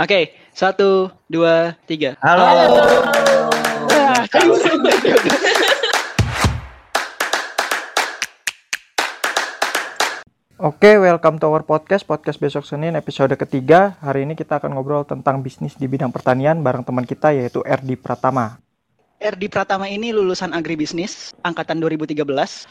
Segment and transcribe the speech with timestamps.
[0.00, 2.16] Oke, satu, dua, tiga.
[2.24, 2.40] Halo.
[2.40, 4.24] Ah,
[10.56, 14.00] Oke, welcome to our podcast, podcast besok Senin episode ketiga.
[14.00, 18.00] Hari ini kita akan ngobrol tentang bisnis di bidang pertanian bareng teman kita yaitu Erdi
[18.00, 18.56] Pratama.
[19.20, 22.24] Erdi Pratama ini lulusan agribisnis angkatan 2013,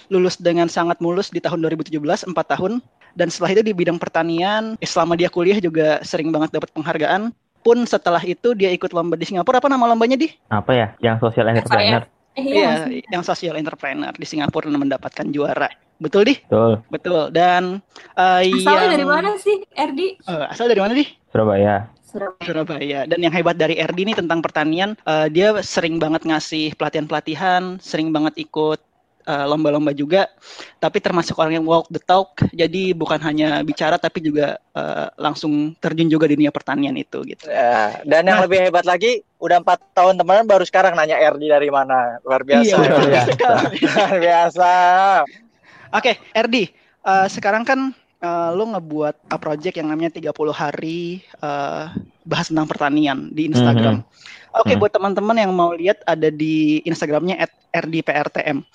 [0.10, 1.94] lulus dengan sangat mulus di tahun 2017,
[2.26, 2.82] 4 tahun.
[3.14, 7.32] Dan setelah itu di bidang pertanian, eh, selama dia kuliah juga sering banget dapat penghargaan.
[7.60, 9.60] Pun setelah itu dia ikut lomba di Singapura.
[9.60, 10.32] Apa nama lombanya di?
[10.48, 10.88] Apa ya?
[11.04, 12.08] Yang social entrepreneur.
[12.40, 15.68] Iya, yang social entrepreneur di Singapura dan mendapatkan juara.
[16.00, 16.36] Betul di?
[16.48, 16.80] Betul.
[16.88, 17.24] Betul.
[17.36, 17.84] Dan
[18.16, 20.16] uh, Asalnya yang dari mana sih, Erdi?
[20.16, 21.04] Eh, asal dari mana di?
[21.28, 21.92] Surabaya.
[22.08, 22.42] Surabaya.
[22.48, 23.00] Surabaya.
[23.06, 28.16] Dan yang hebat dari Erdi ini tentang pertanian, eh, dia sering banget ngasih pelatihan-pelatihan, sering
[28.16, 28.80] banget ikut
[29.30, 30.26] eh, lomba-lomba juga.
[30.82, 32.34] Tapi termasuk orang yang walk the talk.
[32.50, 37.46] Jadi bukan hanya bicara, tapi juga eh, langsung terjun juga di dunia pertanian itu gitu.
[37.46, 38.46] Ya, dan yang Nah.
[38.50, 42.18] lebih hebat lagi, udah empat tahun temenan baru sekarang nanya Erdi dari mana.
[42.26, 42.66] Luar biasa.
[42.66, 43.48] Iya, luar biasa.
[43.86, 44.70] Luar biasa.
[45.90, 46.64] Oke, Erdi,
[47.04, 47.80] eh, sekarang kan
[48.20, 51.84] eh, lo ngebuat a project yang namanya 30 hari eh,
[52.24, 54.04] bahas tentang pertanian di Instagram.
[54.52, 54.80] Oke, Mhm.
[54.82, 57.40] buat teman-teman yang mau lihat ada di Instagramnya
[57.72, 58.66] @rdprtm.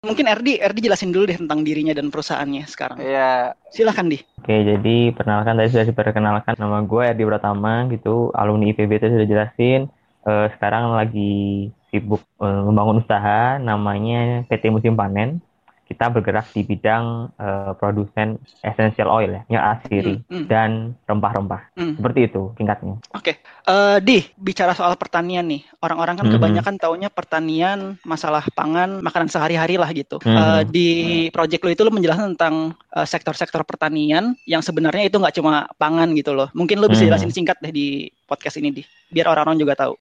[0.00, 3.04] Mungkin Erdi, Erdi jelasin dulu deh tentang dirinya dan perusahaannya sekarang.
[3.04, 3.52] Iya.
[3.68, 4.16] Silahkan di.
[4.40, 9.28] Oke, jadi perkenalkan tadi sudah diperkenalkan nama gue Erdi Pratama gitu, alumni IPB itu sudah
[9.28, 9.92] jelasin.
[10.24, 15.44] Eh, sekarang lagi sibuk eh, membangun usaha namanya PT Musim Panen.
[15.90, 20.70] Kita bergerak di bidang eh, produsen essential oil ya, minyak asiri Hmm, hmm, dan
[21.10, 21.74] rempah-rempah.
[21.74, 21.98] hmm.
[21.98, 22.94] Seperti itu tingkatnya.
[23.70, 26.34] Eh, di bicara soal pertanian nih, orang-orang kan Mhm.
[26.34, 30.18] kebanyakan taunya pertanian, masalah pangan, makanan sehari-hari lah gitu.
[30.22, 30.30] Mhm.
[30.30, 30.88] Eh, di
[31.30, 36.10] project lo itu lo menjelaskan tentang eh, sektor-sektor pertanian yang sebenarnya itu nggak cuma pangan
[36.18, 36.50] gitu loh.
[36.50, 37.10] Mungkin lo bisa Mhm.
[37.14, 37.86] jelasin singkat deh di
[38.26, 39.94] podcast ini di, biar orang-orang juga tahu.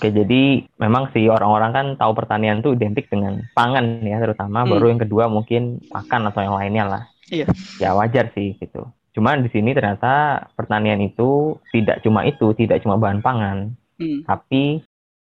[0.00, 4.64] Oke, jadi memang sih orang-orang kan tahu pertanian tuh identik dengan pangan ya, terutama.
[4.64, 4.72] Hmm.
[4.72, 7.02] Baru yang kedua mungkin makan atau yang lainnya lah.
[7.28, 7.44] Iya.
[7.76, 8.88] Ya wajar sih gitu.
[9.12, 14.24] Cuman di sini ternyata pertanian itu tidak cuma itu, tidak cuma bahan pangan, Hmm.
[14.24, 14.80] tapi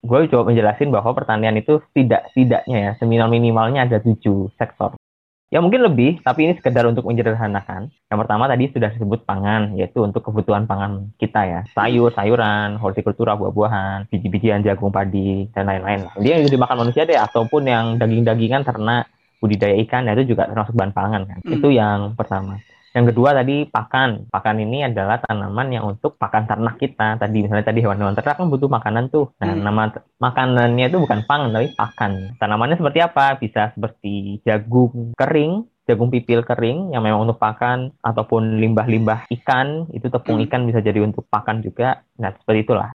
[0.03, 4.99] gue coba menjelasin bahwa pertanian itu tidak tidaknya ya, seminimal minimalnya ada tujuh sektor.
[5.47, 7.87] Ya mungkin lebih, tapi ini sekedar untuk menyederhanakan.
[8.11, 11.61] Yang pertama tadi sudah disebut pangan, yaitu untuk kebutuhan pangan kita ya.
[11.71, 16.03] Sayur, sayuran, hortikultura, buah-buahan, biji-bijian, jagung, padi, dan lain-lain.
[16.19, 19.07] Dia yang dimakan manusia deh, ataupun yang daging-dagingan ternak,
[19.39, 21.39] budidaya ikan, itu juga termasuk bahan pangan kan.
[21.39, 21.53] Hmm.
[21.55, 22.59] Itu yang pertama.
[22.97, 24.25] Yang kedua tadi pakan.
[24.33, 27.21] Pakan ini adalah tanaman yang untuk pakan ternak kita.
[27.21, 29.29] Tadi misalnya tadi hewan-hewan ternak kan butuh makanan tuh.
[29.37, 29.61] Nah, Hmm.
[29.61, 32.33] nama makanannya itu bukan pangan tapi pakan.
[32.41, 33.37] Tanamannya seperti apa?
[33.37, 40.09] Bisa seperti jagung kering, jagung pipil kering yang memang untuk pakan ataupun limbah-limbah ikan, itu
[40.09, 40.49] tepung Hmm.
[40.49, 42.01] ikan bisa jadi untuk pakan juga.
[42.17, 42.89] Nah, seperti itulah.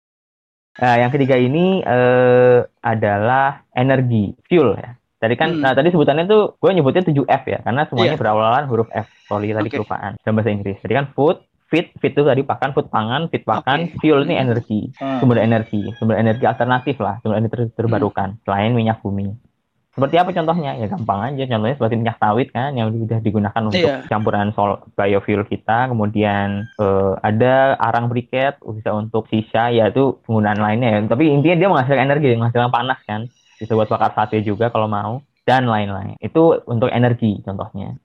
[0.80, 4.96] Nah, yang ketiga ini eh, adalah energi, fuel ya.
[5.20, 5.60] Tadi kan, Hmm.
[5.60, 8.20] nah tadi sebutannya tuh gue nyebutnya 7F ya, karena semuanya Iya.
[8.24, 9.04] berawalan huruf F.
[9.28, 9.76] Sorry tadi Oke.
[9.76, 10.80] kelupaan dalam bahasa Inggris.
[10.80, 11.36] Jadi kan food,
[11.68, 14.00] fit, fit itu tadi pakan, food pangan, fit pakan, Oke.
[14.00, 14.44] fuel ini Hmm.
[14.48, 15.20] energi, Hmm.
[15.20, 19.36] sumber energi, sumber energi alternatif lah, sumber energi ter- terbarukan selain minyak bumi.
[19.90, 20.72] Seperti apa contohnya?
[20.72, 21.44] Ya gampang aja.
[21.44, 24.06] Contohnya seperti minyak sawit kan yang sudah digunakan untuk Iya.
[24.06, 25.90] campuran sol biofuel kita.
[25.90, 30.98] Kemudian eh, ada arang briket bisa untuk sisa ya itu penggunaan lainnya ya.
[31.04, 33.28] Tapi intinya dia menghasilkan energi, menghasilkan panas kan.
[33.60, 36.16] Bisa buat bakar sate juga kalau mau dan lain-lain.
[36.16, 38.00] Itu untuk energi contohnya.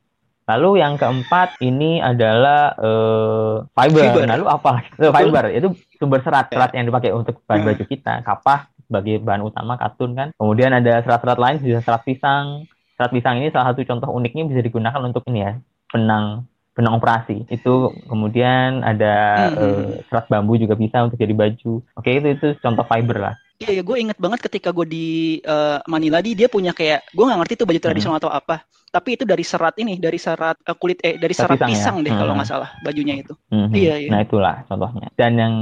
[0.46, 4.04] Lalu yang keempat ini adalah eh, fiber.
[4.14, 4.24] Fiber.
[4.30, 4.72] Lalu apa?
[5.02, 5.68] Eh, fiber itu
[5.98, 7.70] sumber serat, serat yang dipakai untuk bahan Hmm.
[7.72, 8.14] baju kita.
[8.22, 10.30] Kapah sebagai bahan utama katun kan.
[10.38, 12.70] Kemudian ada serat-serat lain bisa serat pisang.
[12.94, 15.54] Serat pisang ini salah satu contoh uniknya bisa digunakan untuk ini ya,
[15.90, 16.46] benang
[16.76, 17.48] benang operasi.
[17.48, 19.16] Itu kemudian ada
[19.50, 19.58] Hmm.
[19.58, 21.82] eh, serat bambu juga bisa untuk jadi baju.
[21.96, 23.36] Oke, itu itu contoh fiber lah.
[23.56, 25.06] Iya, ya, gue inget banget ketika gue di
[25.40, 28.68] eh, Manila di dia punya kayak gue nggak ngerti tuh baju tradisional atau apa.
[28.92, 31.72] Tapi itu dari serat ini, dari serat eh, kulit eh dari Serat pisang ya?
[31.72, 32.40] pisang, deh kalau Hmm.
[32.44, 33.32] nggak salah bajunya itu.
[33.48, 33.72] Mhm.
[33.72, 34.10] Iya, iya.
[34.12, 35.08] Nah, itulah contohnya.
[35.16, 35.54] Dan yang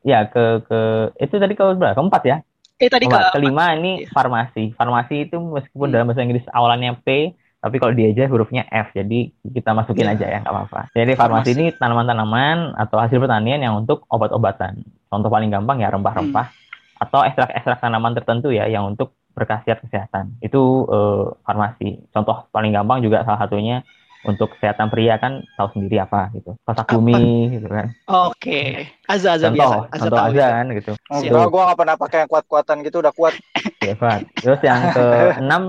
[0.00, 0.80] ya ke ke
[1.20, 1.92] itu tadi kalau berapa?
[1.92, 2.36] Keempat ya?
[2.80, 3.36] Eh tadi Keempat.
[3.36, 4.08] ke Kelima ini Iya.
[4.10, 4.64] farmasi.
[4.72, 5.94] Farmasi itu meskipun Hmm.
[5.94, 8.96] dalam bahasa Inggris awalnya P, tapi kalau dia aja hurufnya F.
[8.96, 10.16] Jadi kita masukin Iya.
[10.16, 10.80] aja ya, nggak apa-apa.
[10.90, 11.52] Jadi farmasi, Farmasi.
[11.52, 14.80] ini tanaman-tanaman atau hasil pertanian yang untuk obat-obatan.
[15.06, 16.60] Contoh paling gampang ya rempah-rempah Hmm.
[17.02, 20.38] Atau ekstrak-ekstrak tanaman tertentu ya yang untuk berkhasiat kesehatan.
[20.38, 22.06] Itu eh, farmasi.
[22.14, 23.82] Contoh paling gampang juga salah satunya
[24.22, 26.54] untuk kesehatan pria kan tahu sendiri apa gitu.
[26.62, 26.86] Apa?
[26.86, 27.90] bumi gitu kan.
[28.06, 30.38] Oke, Aza Aza Contoh, biasa, Aza contoh itu.
[30.38, 30.92] kan gitu.
[30.94, 31.26] Siap.
[31.26, 33.34] Enggak, gue gak pernah pakai yang kuat-kuatan gitu, udah kuat.
[33.82, 34.22] Ya, Fat.
[34.38, 35.62] Terus yang keenam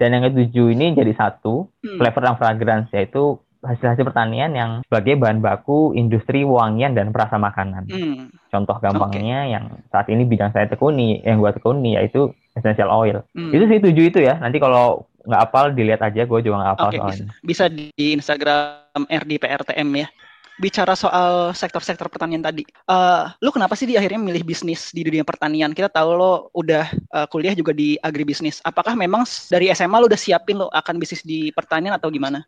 [0.00, 1.98] dan yang ketujuh ini jadi satu Hmm.
[2.00, 7.90] flavor dan fragrance yaitu hasil-hasil pertanian yang sebagai bahan baku industri wangian dan perasa makanan.
[7.90, 8.30] Hmm.
[8.48, 13.22] Contoh gampangnya yang saat ini bidang saya tekuni, yang gua tekuni yaitu essential oil.
[13.36, 13.54] Hmm.
[13.54, 14.40] Itu sih tujuh itu ya.
[14.42, 17.26] Nanti kalau nggak hafal dilihat aja, gue juga nggak Oke, bisa, soalnya.
[17.44, 20.08] bisa di Instagram RDPRTM ya.
[20.58, 25.22] Bicara soal sektor-sektor pertanian tadi, eh lu kenapa sih di akhirnya milih bisnis di dunia
[25.22, 25.70] pertanian?
[25.70, 28.58] Kita tahu lo udah eh, kuliah juga di agribisnis.
[28.66, 29.22] Apakah memang
[29.54, 32.42] dari SMA lo udah siapin lo akan bisnis di pertanian atau gimana?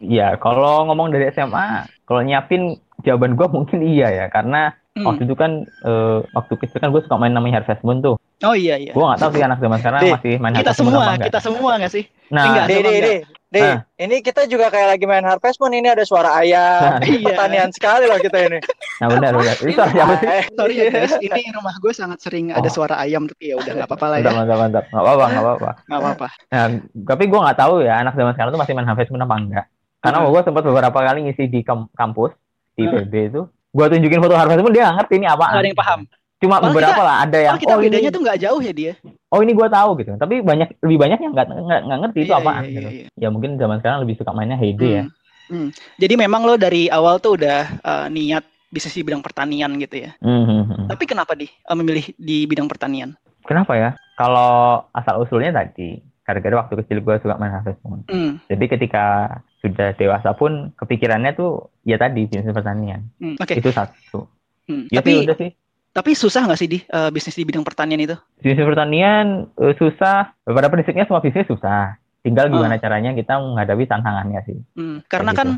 [0.00, 5.04] Iya, kalau ngomong dari SMA, kalau nyiapin jawaban gua mungkin iya ya, karena Hmm.
[5.04, 8.16] waktu itu kan eh, waktu kecil kan gue suka main namanya Harvest Moon tuh.
[8.40, 8.90] Oh iya iya.
[8.90, 11.12] Gue nggak tahu sih anak zaman sekarang Di, masih main Kita Harvest Moon semua, apa
[11.12, 11.26] enggak.
[11.28, 12.04] kita semua nggak sih?
[12.26, 12.64] Nah, enggak.
[12.64, 13.16] Sama di, di, di.
[13.56, 13.78] Nah.
[13.96, 15.70] Ini kita juga kayak lagi main Harvest Moon.
[15.70, 16.80] Ini ada suara ayam.
[16.82, 17.00] Nah.
[17.00, 17.22] Iya.
[17.22, 18.58] Pertanian sekali loh kita ini.
[19.00, 19.54] nah benar benar.
[19.54, 20.28] Itu suara siapa sih?
[20.58, 22.72] Sorry ya guys, ini rumah gue sangat sering ada Oh.
[22.72, 24.84] suara ayam tapi ya udah nggak apa-apa lah ya, mantap, mantap.
[24.88, 25.70] Nggak apa-apa, nggak apa-apa.
[25.84, 26.26] nggak apa-apa.
[26.48, 26.64] Nah,
[27.06, 29.66] tapi gue nggak tahu ya anak zaman sekarang tuh masih main Harvest Moon apa enggak.
[29.96, 30.28] Karena Hmm.
[30.28, 32.32] gue sempat beberapa kali ngisi di kam- kampus
[32.72, 32.92] di Hmm.
[33.02, 33.42] PB itu,
[33.76, 35.52] gue tunjukin foto Harvest Moon dia ngerti ini apaan.
[35.52, 36.00] Nggak ada yang paham.
[36.36, 38.60] Cuma Malah beberapa kita- lah ada yang Oh kita oh bedanya ini tuh nggak jauh
[38.60, 38.92] ya dia.
[39.26, 40.10] oh ini gue tahu gitu.
[40.14, 42.88] Tapi banyak lebih banyak yang nggak nggak nggak ngerti itu Iya, apaan iya, gitu.
[42.88, 43.06] iya, iya.
[43.16, 45.04] Ya mungkin zaman sekarang lebih suka mainnya Heyday ya.
[45.04, 45.14] Hmm.
[45.46, 45.68] Hmm.
[45.96, 50.10] Jadi memang lo dari awal tuh udah eh, niat bisnis di bidang pertanian gitu ya.
[50.18, 50.84] Hmm, hmm, hmm.
[50.88, 53.14] Tapi kenapa di eh, memilih di bidang pertanian?
[53.44, 53.90] Kenapa ya?
[54.12, 58.02] Kalau asal usulnya tadi, gara-gara waktu kecil gue suka main Harvest Moon.
[58.10, 58.42] Hmm.
[58.50, 63.06] Jadi ketika sudah dewasa pun kepikirannya tuh ya tadi bisnis pertanian.
[63.22, 63.38] Hmm.
[63.38, 63.54] Oke.
[63.54, 64.26] Itu satu.
[64.66, 64.90] Hmm.
[64.90, 65.50] Ya Tapi sih udah sih.
[65.96, 68.18] tapi susah nggak sih di eh, bisnis di bidang pertanian itu?
[68.36, 70.34] Bisnis pertanian eh, susah.
[70.42, 71.94] Pada prinsipnya semua bisnis susah.
[72.20, 72.58] Tinggal Oh.
[72.58, 74.58] gimana caranya kita menghadapi tantangannya sih.
[74.74, 74.98] Hmm.
[75.06, 75.48] Karena Kayak kan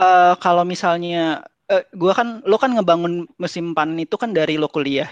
[0.00, 4.70] eh, kalau misalnya eh, gua kan lo kan ngebangun musim panen itu kan dari lo
[4.70, 5.10] kuliah.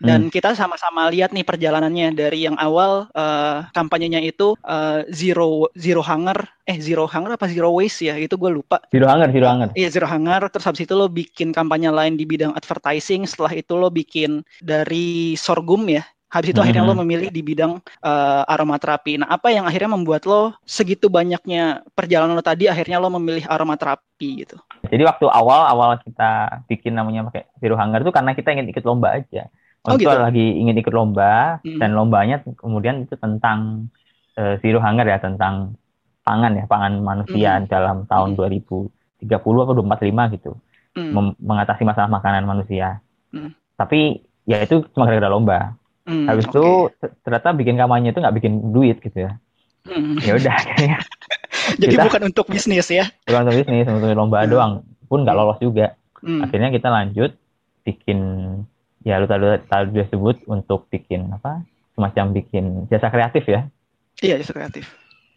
[0.00, 0.08] Hmm.
[0.08, 2.16] dan kita sama-sama lihat nih perjalanannya.
[2.16, 6.46] Dari yang awal eh, kampanyenya itu eh, zero zero hunger.
[6.66, 8.14] Eh zero hunger apa zero waste ya?
[8.18, 8.82] Itu gue lupa.
[8.90, 9.68] Zero hunger, zero hunger.
[9.78, 10.42] Iya zero hunger.
[10.50, 13.22] Terus habis itu lo bikin kampanye lain di bidang advertising.
[13.28, 17.00] Setelah itu lo bikin dari sorghum ya habis itu akhirnya lo Mhm.
[17.06, 22.42] memilih di bidang eh, aromaterapi nah apa yang akhirnya membuat lo segitu banyaknya perjalanan lo
[22.42, 24.56] tadi akhirnya lo memilih aromaterapi gitu
[24.86, 29.18] Jadi waktu awal-awal kita bikin namanya pakai zero hunger itu karena kita ingin ikut lomba
[29.18, 29.50] aja.
[29.82, 30.14] Oh, Waktu gitu?
[30.14, 31.78] lagi ingin ikut lomba Hmm.
[31.78, 33.90] dan lombanya kemudian itu tentang
[34.38, 35.74] eh, zero hunger ya tentang
[36.22, 37.66] pangan ya pangan manusia Hmm.
[37.66, 40.54] dalam tahun 2030 atau 2045 gitu.
[40.94, 42.98] Hmm, Mem- mengatasi masalah makanan manusia.
[43.34, 43.50] Hmm.
[43.74, 45.58] Tapi ya itu cuma gara-gara lomba.
[46.06, 46.52] Hmm, Habis oke.
[46.52, 46.64] itu
[47.20, 49.36] ternyata bikin kampanye itu nggak bikin duit gitu ya.
[49.82, 50.18] Hmm.
[50.18, 50.98] Ya udah akhirnya
[51.76, 54.48] jadi kita- bukan untuk bisnis ya bukan untuk bisnis, untuk lomba Hmm.
[54.48, 54.72] doang
[55.04, 55.94] pun nggak lolos juga.
[56.18, 57.34] Hmm, Akhirnya kita lanjut
[57.82, 58.18] bikin
[59.00, 61.62] ya lu tadi tadi sebut untuk bikin apa?
[61.92, 63.64] Semacam bikin jasa kreatif ya.
[64.18, 64.84] iya jasa kreatif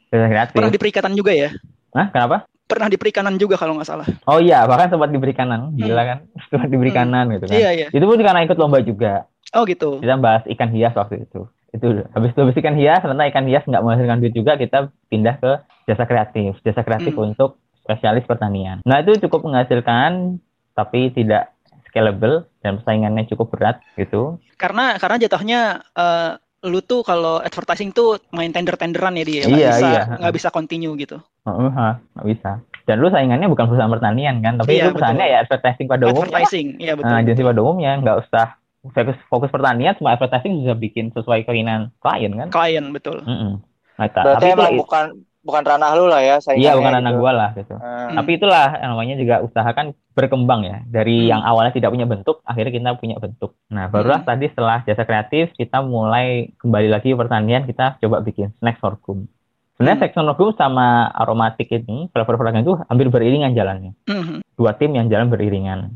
[0.07, 0.55] Jasa kreatif.
[0.55, 1.49] pernah di perikanan juga ya
[1.91, 2.47] Hah, kenapa?
[2.61, 6.17] pernah di perikanan juga kalau nggak salah Oh iya, bahkan sempat diberi kanan, gila kan?
[6.49, 6.99] Sempat diberi Hmm.
[6.99, 7.55] kanan gitu kan.
[7.55, 9.25] iya iya Itu pun karena ikut lomba juga.
[9.51, 11.45] Oh gitu Kita bahas ikan hias waktu itu.
[11.69, 15.35] Itu habis itu habis ikan hias, ternyata ikan hias nggak menghasilkan duit juga, kita pindah
[15.37, 15.51] ke
[15.85, 16.57] jasa kreatif.
[16.59, 17.27] Jasa kreatif Hmm.
[17.27, 18.81] untuk spesialis pertanian.
[18.83, 20.37] Nah, itu cukup menghasilkan
[20.73, 21.53] tapi tidak
[21.83, 24.37] scalable dan persaingannya cukup berat gitu.
[24.55, 25.59] karena karena jatuhnya
[25.93, 26.31] eh,
[26.61, 30.01] lu tuh kalau advertising tuh main tender-tenderan ya dia nggak Iya, bisa iya.
[30.19, 32.51] nggak bisa continue gitu Heeh, ha, nggak bisa.
[32.83, 35.33] Dan lu saingannya bukan perusahaan pertanian kan, tapi Iya, itu perusahaannya betul.
[35.33, 36.19] ya advertising pada umumnya.
[36.21, 38.45] advertising iya betul Nah, agensi pada umumnya nggak usah
[38.89, 42.47] fokus, fokus pertanian, cuma advertising bisa bikin sesuai keinginan klien kan.
[42.49, 43.61] klien betul Mm-mm.
[43.95, 45.05] Nah, Berarti tapi itu, emang bukan
[45.39, 46.99] bukan ranah lu lah ya iya bukan gitu.
[46.99, 47.75] anak gua lah gitu.
[47.75, 48.15] Hmm.
[48.15, 50.77] Tapi itulah yang namanya juga usaha kan berkembang ya.
[50.85, 51.29] Dari Hmm.
[51.31, 53.55] yang awalnya tidak punya bentuk, akhirnya kita punya bentuk.
[53.67, 54.29] Nah, barulah Hmm.
[54.29, 59.27] tadi setelah jasa kreatif, kita mulai kembali lagi pertanian, kita coba bikin snack sorghum.
[59.75, 60.01] Sebenarnya Hmm.
[60.05, 63.95] snack sorghum sama aromatik ini, flavor-flavornya itu hampir beriringan jalannya.
[64.05, 64.43] Mhm.
[64.55, 65.95] Dua tim yang jalan beriringan.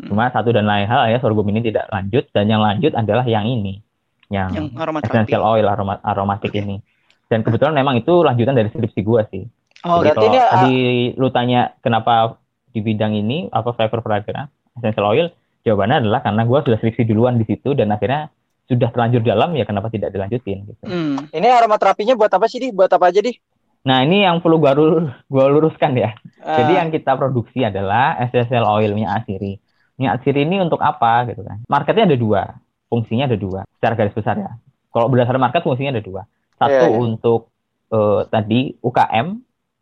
[0.00, 0.08] Hmm.
[0.08, 3.44] Cuma satu dan lain hal ya, sorghum ini tidak lanjut, dan yang lanjut adalah yang
[3.44, 3.84] ini.
[4.32, 4.66] Yang, yang
[5.04, 6.62] essential oil aroma, aromatik Oke.
[6.62, 6.80] ini.
[7.28, 9.44] Dan kebetulan memang itu lanjutan dari skripsi gua sih.
[9.84, 10.74] oh Jadi berarti kalau ini, tadi
[11.20, 12.40] lu tanya kenapa
[12.70, 15.26] di bidang ini apa flavor fragrance essential oil,
[15.66, 18.30] jawabannya adalah karena gua sudah skripsi duluan di situ dan akhirnya
[18.70, 20.84] sudah terlanjur dalam ya kenapa tidak dilanjutin gitu.
[20.86, 21.26] Hmm.
[21.34, 22.68] Ini aromaterapinya buat apa sih di?
[22.70, 23.34] Buat apa aja di?
[23.82, 26.14] Nah ini yang perlu gua, lur- gua luruskan ya.
[26.38, 29.58] Jadi Ah, yang kita produksi adalah essential oil minyak asiri.
[30.00, 31.60] Minyak asiri ini untuk apa gitu kan?
[31.68, 32.56] Marketnya ada dua,
[32.88, 33.68] fungsinya ada dua.
[33.76, 34.56] Secara garis besar ya.
[34.88, 36.24] Kalau berdasarkan market fungsinya ada dua.
[36.56, 36.96] Satu Iya, iya.
[36.96, 37.40] untuk
[37.92, 39.26] eh, tadi UKM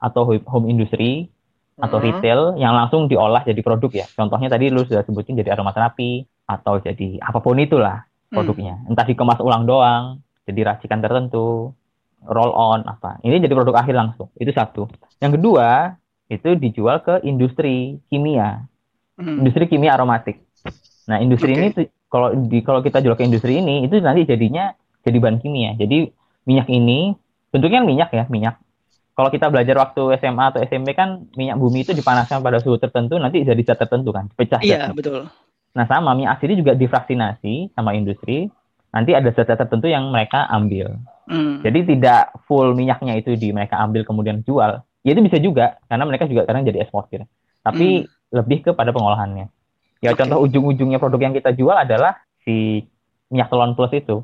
[0.03, 1.31] atau home industry
[1.79, 2.05] atau mhm.
[2.11, 4.07] retail yang langsung diolah jadi produk ya.
[4.11, 8.45] Contohnya tadi lu sudah sebutin jadi aromaterapi atau jadi apa pun itulah Hmm.
[8.45, 8.75] produknya.
[8.85, 11.73] Entah dikemas ulang doang, jadi racikan tertentu,
[12.29, 13.17] roll on apa.
[13.25, 14.29] Ini jadi produk akhir langsung.
[14.37, 14.85] Itu satu.
[15.25, 15.97] Yang kedua,
[16.29, 18.69] itu dijual ke industri kimia,
[19.19, 19.43] Hmm.
[19.43, 20.39] industri kimia aromatik.
[21.11, 21.59] Nah, industri Oke.
[21.59, 21.69] ini
[22.07, 24.71] kalau di kalau kita jual ke industri ini itu nanti jadinya
[25.03, 25.75] jadi bahan kimia.
[25.75, 26.07] Jadi
[26.47, 27.19] minyak ini
[27.51, 28.57] bentuknya kan minyak ya, minyak.
[29.19, 33.19] Kalau kita belajar waktu SMA atau SMP kan minyak bumi itu dipanaskan pada suhu tertentu
[33.19, 34.95] nanti jadi zat tertentu kan, pecah Iya, zatnya.
[34.95, 35.21] betul.
[35.75, 38.47] Nah, sama minyak asli juga difraksinasi sama industri.
[38.89, 40.97] Nanti ada zat-zat tertentu yang mereka ambil.
[41.29, 41.61] Hmm.
[41.61, 44.81] Jadi tidak full minyaknya itu di mereka ambil kemudian jual.
[45.05, 47.29] Ya itu bisa juga karena mereka juga sekarang jadi eksportir.
[47.61, 49.49] Tapi lebih kepada pengolahannya.
[49.99, 50.23] Ya Oke.
[50.23, 52.87] contoh ujung-ujungnya produk yang kita jual adalah si
[53.33, 54.23] minyak telon plus itu.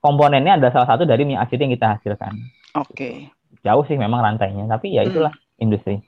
[0.00, 2.32] Komponennya ada salah satu dari minyak asli yang kita hasilkan.
[2.78, 3.28] Oke.
[3.60, 5.12] Jauh sih memang rantainya, tapi ya Hmm.
[5.12, 6.00] itulah industri.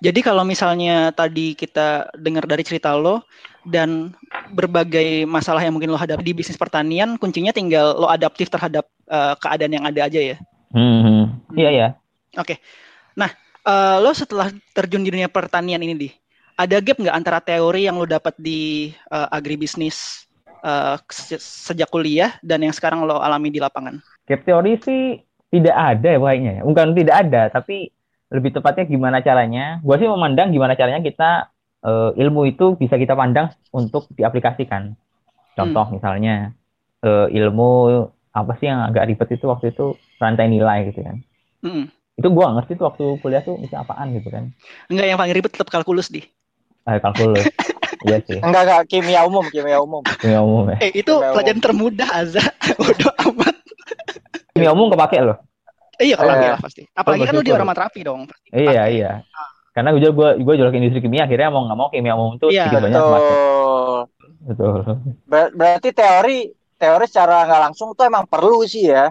[0.00, 3.20] Jadi kalau misalnya tadi kita dengar dari cerita lo
[3.68, 4.16] dan
[4.48, 9.34] berbagai masalah yang mungkin lo hadapi di bisnis pertanian, kuncinya tinggal lo adaptif terhadap eh,
[9.36, 10.36] keadaan yang ada aja ya.
[10.72, 11.24] Hmm, hmm.
[11.52, 11.88] Iya ya.
[13.62, 16.08] Eh, lo setelah terjun di dunia pertanian ini, di
[16.56, 20.28] ada gap nggak antara teori yang lo dapat di eh, agribisnis
[21.10, 23.98] se- sejak kuliah dan yang sekarang lo alami di lapangan?
[24.30, 25.18] Gap teori sih
[25.50, 26.62] tidak ada ya kayaknya ya.
[26.64, 27.90] Bukan tidak ada, tapi
[28.32, 29.82] lebih tepatnya gimana caranya.
[29.84, 31.52] Gua sih memandang gimana caranya kita
[31.84, 34.94] eh, ilmu itu bisa kita pandang untuk diaplikasikan.
[35.52, 36.56] Contoh misalnya
[37.04, 37.70] eh, ilmu
[38.32, 41.16] apa sih yang agak ribet itu waktu itu rantai nilai gitu kan.
[41.60, 41.84] Mm.
[42.16, 44.48] Itu nggak ngerti tuh waktu kuliah tuh itu apaan gitu kan.
[44.88, 46.24] Enggak yang paling ribet tetap kalkulus di.
[46.82, 47.46] Ah, kalkulus.
[48.02, 48.38] Iya sih.
[48.46, 50.02] Enggak enggak kimia umum, kimia umum.
[50.18, 50.76] Kimia umum ya.
[50.82, 52.42] Eh itu Kimia pelajaran termudah Azza.
[52.82, 53.54] Udah amat.
[54.52, 55.38] Kimia umum kepake loh.
[56.00, 56.50] Eh, iya kalau Eh.
[56.50, 56.82] lah pasti.
[56.90, 58.20] Apalagi kan lo di orang materapi dong.
[58.26, 59.10] Pasti Iya, iya.
[59.72, 62.50] Karena gue juga gue jual ke industri kimia akhirnya mau nggak mau kimia umum tuh
[62.50, 63.00] Iya, sedikit banyak.
[64.42, 64.74] Betul.
[65.24, 66.38] Ber- berarti teori
[66.74, 69.08] teori secara nggak langsung tuh emang perlu sih ya.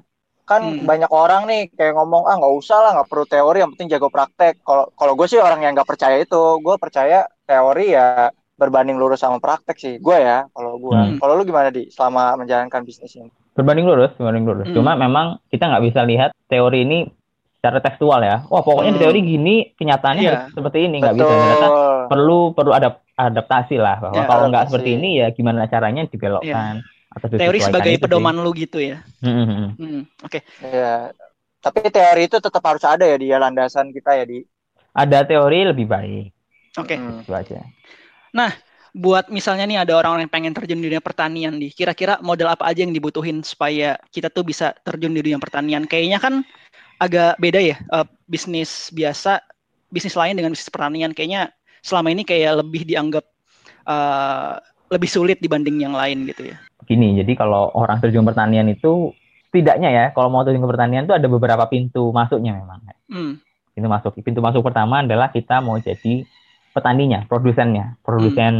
[0.51, 0.83] Kan Hmm.
[0.83, 4.11] banyak orang nih kayak ngomong ah nggak usah lah nggak perlu teori yang penting jago
[4.11, 4.59] praktek.
[4.61, 6.59] Kalau kalau gue sih orang yang nggak percaya itu.
[6.59, 8.27] Gue percaya teori ya
[8.59, 9.95] berbanding lurus sama praktek sih.
[9.97, 10.91] Gue ya kalau gue.
[10.91, 11.15] Hmm.
[11.15, 13.31] Kalau lu gimana di selama menjalankan bisnis ini?
[13.55, 14.67] Berbanding lurus, berbanding lurus.
[14.67, 14.75] Hmm.
[14.75, 17.07] Cuma memang kita nggak bisa lihat teori ini
[17.55, 18.43] secara tekstual ya.
[18.51, 19.05] Wah pokoknya di Hmm.
[19.07, 21.31] teori gini, kenyataannya harus seperti ini nggak bisa.
[21.31, 21.67] Ternyata
[22.11, 26.81] perlu perlu adap- adaptasi lah bahwa Ya, kalau nggak seperti ini ya gimana caranya dibelokkan
[26.81, 28.03] atau Teori sebagai itu sih.
[28.07, 29.03] pedoman lu gitu ya.
[29.19, 29.71] Hmm, hmm, hmm.
[29.75, 30.39] Hmm, Oke.
[30.63, 31.11] Ya.
[31.61, 34.41] Tapi teori itu tetap harus ada ya di landasan kita ya di.
[34.91, 36.31] Ada teori lebih baik
[36.79, 36.95] Oke.
[36.95, 37.23] Hmm.
[37.23, 37.59] itu aja.
[38.91, 42.67] Buat misalnya nih ada orang-orang yang pengen terjun di dunia pertanian nih, kira-kira modal apa
[42.67, 45.87] aja yang dibutuhin supaya kita tuh bisa terjun di dunia pertanian?
[45.87, 46.43] Kayaknya kan
[46.99, 49.39] agak beda ya eh, bisnis biasa,
[49.87, 51.15] bisnis lain dengan bisnis pertanian.
[51.15, 53.23] Kayaknya selama ini kayak lebih dianggap
[53.87, 54.55] eh,
[54.91, 56.59] lebih sulit dibanding yang lain gitu ya.
[56.83, 59.15] Gini, jadi kalau orang terjun pertanian itu
[59.49, 62.83] setidaknya ya, kalau mau terjun ke pertanian itu ada beberapa pintu masuknya memang.
[63.07, 63.39] Hmm,
[63.71, 64.11] Pintu masuk.
[64.19, 66.27] Pintu masuk pertama adalah kita mau jadi
[66.75, 68.55] petaninya, produsennya, produsen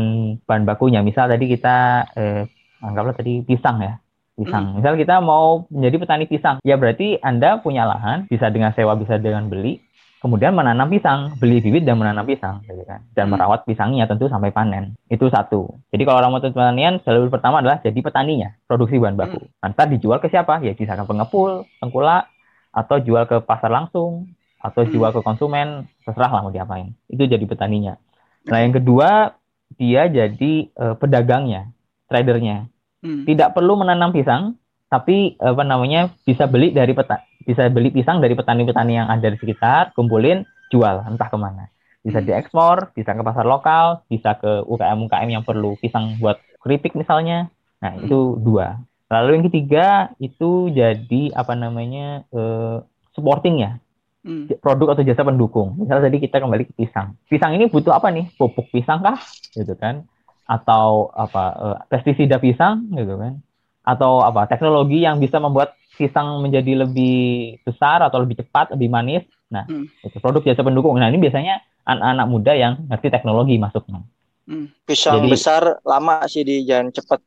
[0.48, 1.04] bahan bakunya.
[1.04, 2.44] Misal tadi kita eh,
[2.80, 4.00] anggaplah tadi pisang ya,
[4.40, 4.80] pisang.
[4.80, 9.20] Misal kita mau menjadi petani pisang, ya berarti Anda punya lahan, bisa dengan sewa, bisa
[9.20, 9.80] dengan beli,
[10.22, 13.02] kemudian menanam pisang, beli bibit dan menanam pisang, gitu kan.
[13.18, 13.34] Dan Hmm.
[13.34, 14.94] merawat pisangnya tentu sampai panen.
[15.10, 15.82] Itu satu.
[15.90, 19.42] Jadi kalau orang mau pertanian, jalur pertama adalah jadi petaninya, produksi bahan baku.
[19.66, 20.62] Ntar dijual ke siapa?
[20.62, 22.30] Ya bisa ke pengepul, tengkulak,
[22.70, 24.30] atau jual ke pasar langsung,
[24.62, 24.94] atau Hmm.
[24.94, 26.94] jual ke konsumen, terserah lah mau diapain.
[27.10, 27.98] Itu jadi petaninya.
[28.46, 29.34] Nah yang kedua,
[29.74, 31.74] dia jadi eh, pedagangnya,
[32.06, 32.70] tradernya.
[33.02, 34.61] hmm, Tidak perlu menanam pisang,
[34.92, 39.40] tapi apa namanya bisa beli dari peta, bisa beli pisang dari petani-petani yang ada di
[39.40, 41.72] sekitar, kumpulin, jual entah ke mana.
[42.04, 42.28] Bisa Hmm.
[42.28, 47.48] diekspor, bisa ke pasar lokal, bisa ke UKM-UKM yang perlu pisang buat keripik misalnya.
[47.80, 48.04] Nah Hmm.
[48.04, 48.84] itu dua.
[49.08, 49.88] Lalu yang ketiga
[50.20, 52.78] itu jadi apa namanya eh,
[53.16, 53.80] supporting ya
[54.24, 55.76] hmm, produk atau jasa pendukung.
[55.80, 57.16] Misalnya tadi kita kembali ke pisang.
[57.32, 58.28] Pisang ini butuh apa nih?
[58.36, 59.20] Pupuk pisang kah?
[59.56, 60.04] Gitu kan?
[60.48, 63.40] Atau apa eh, pestisida pisang gitu kan?
[63.82, 67.18] Atau apa teknologi yang bisa membuat pisang menjadi lebih
[67.62, 69.24] besar atau lebih cepat, lebih manis.
[69.48, 69.86] Nah, Hmm.
[70.00, 70.96] itu produk jasa pendukung.
[70.96, 74.02] Nah, ini biasanya anak-anak muda yang ngerti teknologi masuknya.
[74.46, 74.66] hmm.
[74.84, 77.20] Pisang Jadi- besar lama sih di jangan cepet.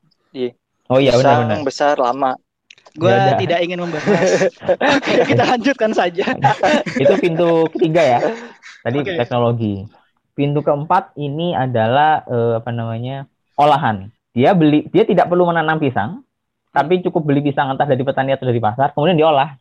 [0.87, 1.65] Oh iya Pisang benar-benar.
[1.65, 2.33] besar lama.
[2.95, 3.39] Gue Ya udah.
[3.41, 4.29] tidak ingin membahas.
[5.27, 6.25] Kita lanjutkan saja.
[6.95, 8.21] itu pintu ketiga ya.
[8.81, 9.17] Tadi Oke.
[9.17, 9.75] teknologi.
[10.33, 13.25] Pintu keempat ini adalah eh, apa namanya?
[13.55, 14.11] olahan.
[14.31, 16.27] Dia beli dia tidak perlu menanam pisang,
[16.75, 19.55] tapi cukup beli pisang entah dari petani atau dari pasar, kemudian diolah.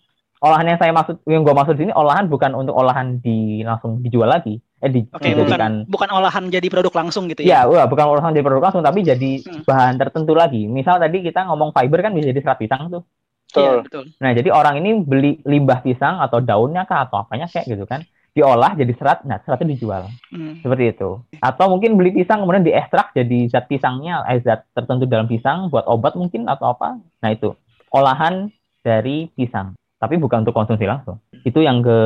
[0.43, 4.03] Olahan yang saya maksud yang gua maksud di sini olahan bukan untuk olahan di langsung
[4.03, 4.59] dijual lagi.
[4.83, 7.87] Eh di, Oke, bukan dijadikan bukan olahan jadi produk langsung gitu Ya, ya.
[7.87, 9.63] bukan olahan dari produk langsung, tapi jadi Hmm.
[9.63, 10.67] bahan tertentu lagi.
[10.67, 13.07] Misal tadi kita ngomong fiber kan bisa jadi serat pisang tuh.
[13.55, 13.83] Iya, Betul.
[13.87, 14.03] betul.
[14.19, 18.03] Nah, jadi orang ini beli limbah pisang atau daunnya kah atau apanya kayak gitu kan.
[18.33, 20.09] Diolah jadi serat, nah seratnya dijual.
[20.33, 20.57] Hmm.
[20.65, 21.21] Seperti itu.
[21.37, 25.85] Atau mungkin beli pisang kemudian diekstrak jadi zat pisangnya, eh, zat tertentu dalam pisang buat
[25.85, 26.97] obat mungkin atau apa.
[27.21, 27.53] Nah itu
[27.93, 28.49] olahan
[28.81, 29.77] dari pisang.
[30.01, 31.21] Tapi bukan untuk konsumsi langsung.
[31.47, 31.97] Itu yang ke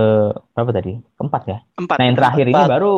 [0.54, 1.00] berapa tadi?
[1.18, 1.58] Keempat ya.
[1.80, 1.96] Empat.
[1.98, 2.70] Nah yang terakhir ini Empat.
[2.70, 2.96] baru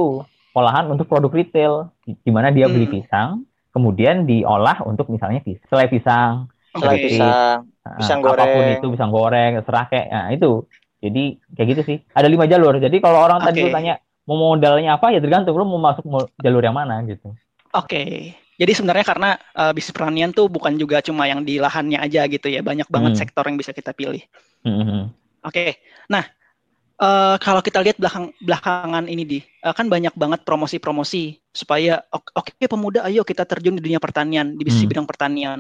[0.58, 2.96] olahan untuk produk retail, di mana dia beli Hmm.
[3.00, 3.30] pisang,
[3.72, 6.34] kemudian diolah untuk misalnya pisang, selai pisang.
[6.76, 7.04] Selai Oke.
[7.06, 7.60] pisang.
[7.98, 8.76] Pisang apa pun goreng.
[8.76, 10.52] itu pisang goreng, kayak, nah itu.
[11.00, 11.98] Jadi kayak gitu sih.
[12.12, 12.76] Ada lima jalur.
[12.76, 13.72] Jadi kalau orang tadi Oke.
[13.72, 13.94] lu tanya
[14.28, 16.06] mau modalnya apa ya tergantung lu mau masuk
[16.38, 17.34] jalur yang mana gitu.
[17.74, 18.36] Oke.
[18.60, 22.52] Jadi sebenarnya karena eh, bisnis pertanian tuh bukan juga cuma yang di lahannya aja gitu
[22.52, 23.22] ya, banyak banget Hmm.
[23.24, 24.20] sektor yang bisa kita pilih.
[24.68, 25.16] Mhm.
[25.48, 25.80] Oke.
[26.12, 26.28] Nah,
[27.00, 32.36] eh, kalau kita lihat belakang belakangan ini di eh, kan banyak banget promosi-promosi supaya ok-
[32.36, 34.92] oke pemuda ayo kita terjun di dunia pertanian, di bisnis Hmm.
[34.92, 35.60] bidang pertanian.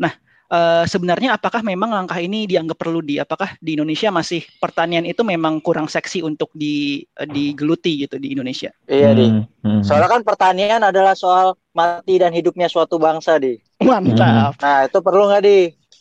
[0.00, 0.16] Nah,
[0.50, 5.22] eh, sebenarnya apakah memang langkah ini dianggap perlu di apakah di Indonesia masih pertanian itu
[5.22, 8.74] memang kurang seksi untuk di eh, digeluti gitu di Indonesia?
[8.90, 9.26] Iya, Di.
[9.30, 9.42] Mhm.
[9.62, 9.82] Mhm.
[9.86, 13.54] Soalnya kan pertanian adalah soal mati dan hidupnya suatu bangsa, Di.
[13.80, 14.58] Mantap.
[14.60, 15.60] Nah, itu perlu nggak, Di?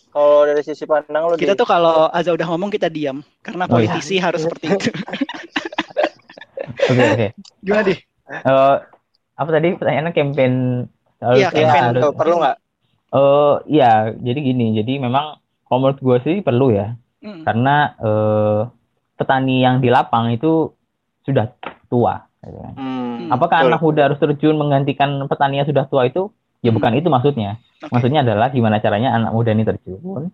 [0.09, 1.59] Kalau dari sisi pandang lu, Kita Di?
[1.61, 3.93] tuh kalau Aza udah ngomong kita diam karena Oh, iya.
[3.93, 4.89] politisi harus seperti itu.
[6.89, 7.27] Oke oke.
[7.61, 7.95] Gimana di?
[8.29, 8.75] Eh,
[9.39, 10.53] apa tadi pertanyaannya campaign
[11.19, 12.57] Iya, campaign tuh, perlu nggak?
[13.09, 14.73] Eh, iya, jadi gini.
[14.73, 16.93] Jadi memang kalau menurut gue sih perlu ya.
[17.19, 17.43] Hmm.
[17.43, 18.59] Karena eh,
[19.15, 20.73] petani yang di lapang itu
[21.23, 21.51] sudah
[21.87, 22.25] tua.
[22.39, 22.73] gitu kan.
[22.79, 23.69] Hmm, Apakah betul.
[23.69, 26.31] anak muda harus terjun menggantikan petani yang sudah tua itu?
[26.59, 26.79] Ya Hmm.
[26.79, 27.59] bukan itu maksudnya.
[27.79, 27.91] Oke.
[27.91, 30.31] Maksudnya adalah gimana caranya anak muda ini terjun,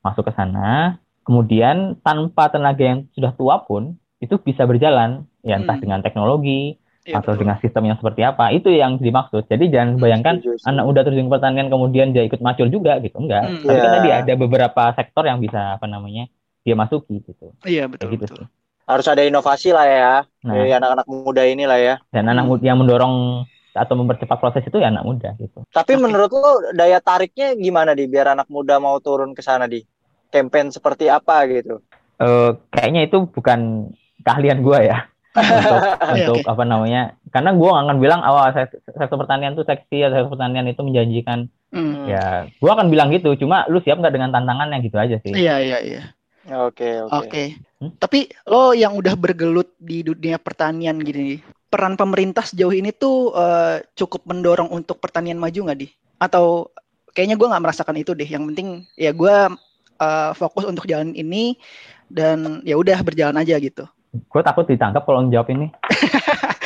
[0.00, 5.76] masuk ke sana, kemudian tanpa tenaga yang sudah tua pun itu bisa berjalan, ya entah
[5.78, 5.84] Hmm.
[5.84, 7.40] dengan teknologi Iya, atau betul.
[7.42, 8.44] dengan sistem yang seperti apa.
[8.52, 9.48] Itu yang dimaksud.
[9.48, 10.68] Jadi jangan Hmm, bayangkan Setuju, setuju.
[10.68, 13.42] anak muda terjun ke pertanian kemudian dia ikut macul juga gitu, enggak.
[13.48, 13.64] Hmm.
[13.64, 13.96] Tapi kan Iya.
[13.96, 16.28] tadi ada beberapa sektor yang bisa apa namanya
[16.60, 17.56] dia masuki gitu.
[17.64, 18.38] Iya betul Kayak gitu betul.
[18.44, 18.48] sih.
[18.84, 20.12] Harus ada inovasi lah ya.
[20.44, 21.94] Nah, Dari anak-anak muda ini lah ya.
[22.10, 22.50] dan anak Hmm.
[22.52, 23.14] muda yang mendorong
[23.70, 25.62] atau mempercepat proses itu ya anak muda gitu.
[25.70, 26.02] Tapi Oke.
[26.02, 28.04] menurut lu daya tariknya gimana, Di?
[28.04, 29.80] Biar anak muda mau turun ke sana, Di?
[30.30, 31.78] Campaign seperti apa gitu?
[32.20, 33.88] eh kayaknya itu bukan
[34.20, 34.96] keahlian gua ya
[35.30, 35.82] untuk
[36.16, 36.50] Iya, untuk oke.
[36.50, 40.66] apa namanya karena gua nggak akan bilang awal sektor pertanian itu seksi atau sektor pertanian
[40.66, 42.02] itu menjanjikan Hmm.
[42.10, 45.62] ya gua akan bilang gitu cuma lu siap nggak dengan tantangannya gitu aja sih Iya
[45.62, 46.02] iya iya.
[46.50, 47.14] Oke, oke.
[47.14, 47.44] Oke.
[47.78, 47.94] Hmm?
[47.94, 51.38] Tapi lo yang udah bergelut di dunia pertanian gini,
[51.68, 55.86] peran pemerintah sejauh ini tuh eh, cukup mendorong untuk pertanian maju nggak di?
[56.18, 56.74] Atau
[57.12, 58.26] kayaknya gue nggak merasakan itu deh.
[58.26, 59.36] Yang penting ya gue
[60.00, 61.54] eh, fokus untuk jalan ini
[62.10, 63.84] dan ya udah berjalan aja gitu.
[64.26, 65.70] Gua takut ditangkap kalau jawab ini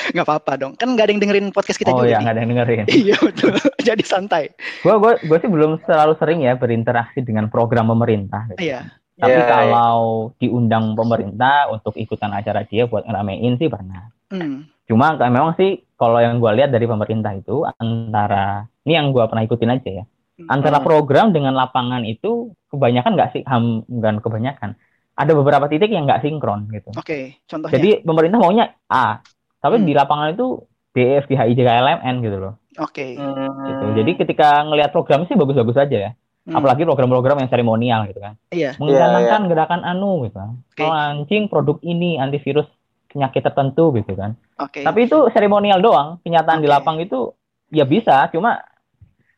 [0.04, 0.72] Nggak apa-apa dong.
[0.76, 2.12] Kan nggak ada yang dengerin podcast kita oh juga.
[2.12, 2.22] ya Di.
[2.22, 3.52] nggak ada yang dengerin Iya betul.
[3.88, 4.44] Jadi santai.
[4.80, 8.68] gua gua gua sih belum terlalu sering ya berinteraksi dengan program pemerintah gitu.
[8.70, 8.80] Iya.
[9.14, 9.48] tapi Iya, iya.
[9.48, 9.98] kalau
[10.36, 14.66] diundang pemerintah untuk ikutan acara dia buat ngeramein sih pernah Hmm.
[14.84, 19.22] Cuma kayak memang sih kalau yang gue lihat dari pemerintah itu antara ini yang gue
[19.24, 20.04] pernah ikutin aja ya.
[20.44, 20.84] Antara Hmm.
[20.84, 24.74] program dengan lapangan itu kebanyakan nggak sih ham bukan kebanyakan.
[25.14, 26.90] Ada beberapa titik yang nggak sinkron gitu.
[26.98, 27.38] Oke.
[27.46, 27.74] Contohnya.
[27.78, 29.22] Jadi pemerintah maunya A,
[29.62, 29.86] tapi Hmm.
[29.86, 30.58] di lapangan itu
[30.90, 32.54] D, F, G, H, I, J, K, L, M, N gitu loh.
[32.82, 33.14] Oke.
[33.14, 33.70] Hmm.
[33.70, 33.84] Gitu.
[34.02, 36.10] Jadi ketika ngelihat program sih bagus-bagus aja ya.
[36.44, 36.60] Hmm.
[36.60, 38.34] Apalagi program-program yang seremonial gitu kan.
[38.50, 38.74] Iya.
[38.76, 40.50] Mencanangkan gerakan anu gitu kan.
[40.60, 40.82] Oke.
[40.82, 42.66] Launching produk ini antivirus
[43.08, 44.34] penyakit tertentu gitu kan.
[44.58, 44.82] Oke.
[44.82, 46.18] Tapi itu seremonial doang.
[46.26, 46.74] Kenyataan di Oke.
[46.74, 47.30] lapang itu
[47.70, 48.60] ya bisa, cuma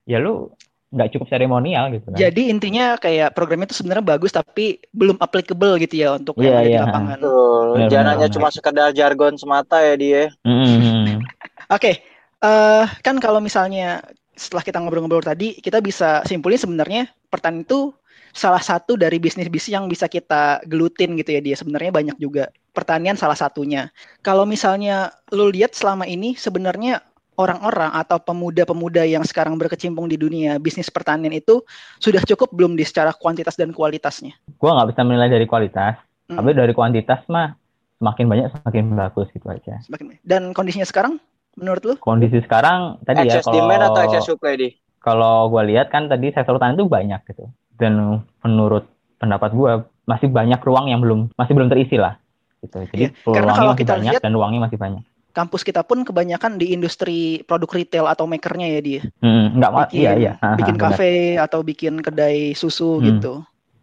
[0.09, 0.51] ya lu
[0.87, 2.19] nggak cukup seremonial gitu kan.
[2.19, 6.55] Jadi intinya kayak programnya itu sebenarnya bagus tapi belum applicable gitu ya untuk Iya, yang
[6.55, 6.83] ada di iya.
[6.87, 7.19] lapangan.
[7.19, 7.67] Betul.
[7.67, 8.35] Benar, Jangan benar, hanya benar.
[8.39, 10.23] cuma sekedar jargon semata ya dia.
[10.47, 11.21] Mm-mm.
[11.75, 11.93] Oke,
[12.41, 13.99] eh kan kalau misalnya
[14.37, 17.91] setelah kita ngobrol-ngobrol tadi, kita bisa simpulin sebenarnya pertanian itu
[18.37, 21.57] salah satu dari bisnis-bisnis yang bisa kita gelutin gitu ya dia.
[21.59, 22.53] Sebenarnya banyak juga.
[22.71, 23.89] Pertanian salah satunya.
[24.21, 27.01] Kalau misalnya lu lihat selama ini sebenarnya
[27.37, 31.61] orang-orang atau pemuda-pemuda yang sekarang berkecimpung di dunia bisnis pertanian itu
[31.97, 34.33] sudah cukup belum di secara kuantitas dan kualitasnya?
[34.57, 36.37] Gua nggak bisa menilai dari kualitas, Hmm.
[36.37, 37.55] tapi dari kuantitas mah
[37.97, 39.79] semakin banyak semakin bagus gitu aja.
[39.81, 41.17] Semakin- Dan kondisinya sekarang
[41.55, 41.95] menurut lu?
[41.97, 44.69] Kondisi sekarang tadi ya Excess demand atau kalau excess supply di?
[44.99, 47.47] kalau gua lihat kan tadi sektor pertanian itu banyak gitu.
[47.73, 49.73] Dan menurut pendapat gua
[50.03, 52.19] masih banyak ruang yang belum masih belum terisi lah.
[52.59, 52.75] Gitu.
[52.91, 55.03] Jadi karena peluangnya kalau masih kita banyak lihat- dan ruangnya masih banyak.
[55.37, 59.03] Kampus kita pun kebanyakan di industri produk retail atau makernya ya dia.
[59.21, 60.33] Hmm, nggak ma- bikin, iya iya.
[60.57, 60.97] bikin Benar.
[60.97, 63.05] kafe atau bikin kedai susu Hmm.
[63.05, 63.35] gitu.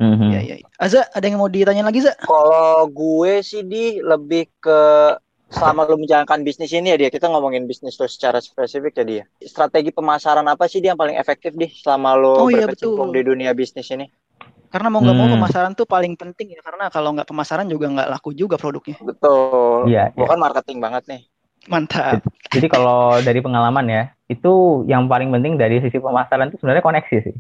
[0.02, 0.30] Mhm.
[0.34, 0.56] Ya, ya.
[0.82, 2.18] Aza, ada yang mau ditanya lagi, Za?
[2.18, 4.80] Kalau gue sih di lebih ke
[5.54, 9.24] selama lu menjalankan bisnis ini ya dia kita ngomongin bisnis tuh secara spesifik ya dia.
[9.46, 13.22] Strategi pemasaran apa sih dia yang paling efektif di selama lu Oh, iya, berkecimpung betul.
[13.22, 14.10] di dunia bisnis ini?
[14.74, 15.38] Karena mau nggak mau Hmm.
[15.38, 18.98] pemasaran tuh paling penting ya karena kalau nggak pemasaran juga nggak laku juga produknya.
[18.98, 19.86] Betul.
[19.86, 20.30] Iya, Gua iya.
[20.34, 21.22] kan marketing banget nih.
[21.66, 22.24] Mantap.
[22.52, 27.18] Jadi kalau dari pengalaman ya, itu yang paling penting dari sisi pemasaran itu sebenarnya koneksi
[27.24, 27.36] sih,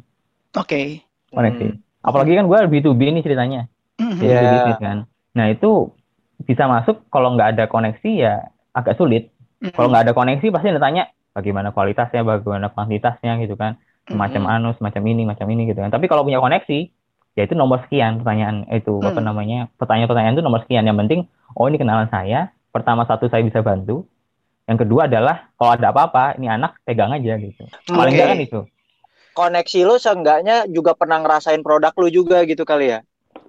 [0.55, 1.03] Oke.
[1.29, 1.65] koneksi.
[1.69, 1.79] Hmm.
[2.03, 3.61] Apalagi kan gue B2B nih ceritanya,
[3.99, 4.19] Mhm.
[4.19, 4.51] jadi Iya.
[4.53, 4.97] bisnis kan.
[5.33, 5.91] Nah itu
[6.43, 8.33] bisa masuk kalau nggak ada koneksi ya
[8.71, 9.31] agak sulit.
[9.59, 9.71] Mhm.
[9.71, 14.53] Kalau nggak ada koneksi pasti ditanya bagaimana kualitasnya, bagaimana kuantitasnya gitu kan, semacam Mhm.
[14.53, 15.89] anu, semacam ini, macam ini gitu kan.
[15.89, 16.91] Tapi kalau punya koneksi,
[17.33, 19.27] ya itu nomor sekian pertanyaan itu apa Hmm.
[19.27, 20.83] namanya pertanyaan-pertanyaan itu nomor sekian.
[20.85, 21.19] Yang penting,
[21.55, 22.51] oh ini kenalan saya.
[22.69, 24.05] Pertama satu saya bisa bantu.
[24.63, 27.63] Yang kedua adalah kalau ada apa-apa, ini anak pegang aja gitu.
[27.91, 28.17] Paling Oke.
[28.19, 28.59] nggak kan itu.
[29.33, 32.99] Koneksi lu seenggaknya juga pernah ngerasain produk lu juga gitu kali ya.